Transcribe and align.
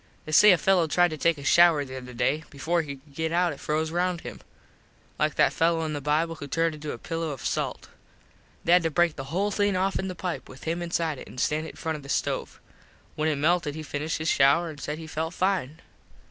They 0.25 0.31
say 0.31 0.51
a 0.51 0.57
fello 0.57 0.87
tried 0.87 1.09
to 1.09 1.17
take 1.17 1.37
a 1.37 1.43
shouer 1.43 1.85
the 1.85 1.95
other 1.97 2.11
day. 2.15 2.43
Before 2.49 2.81
he 2.81 2.95
could 2.95 3.13
get 3.13 3.31
out 3.31 3.53
it 3.53 3.59
froze 3.59 3.91
round 3.91 4.21
him. 4.21 4.41
Like 5.19 5.35
that 5.35 5.53
fello 5.53 5.85
in 5.85 5.93
the 5.93 6.01
bible 6.01 6.33
who 6.33 6.47
turned 6.47 6.73
into 6.73 6.91
a 6.91 6.97
pillo 6.97 7.29
of 7.29 7.45
salt. 7.45 7.87
They 8.63 8.71
had 8.71 8.81
to 8.81 8.89
break 8.89 9.15
the 9.15 9.25
whole 9.25 9.51
thing 9.51 9.75
offen 9.75 10.07
the 10.07 10.15
pipe 10.15 10.49
with 10.49 10.63
him 10.63 10.81
inside 10.81 11.19
it 11.19 11.27
an 11.27 11.37
stand 11.37 11.67
it 11.67 11.73
in 11.73 11.75
front 11.75 11.97
of 11.97 12.01
the 12.01 12.09
stove. 12.09 12.59
When 13.13 13.29
it 13.29 13.35
melted 13.35 13.75
he 13.75 13.83
finished 13.83 14.17
his 14.17 14.27
shouer 14.31 14.71
an 14.71 14.79
said 14.79 14.97
he 14.97 15.05
felt 15.05 15.35
fine. 15.35 15.81